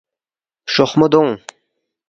”شوخمو 0.73 1.07
دونگ 1.13 1.39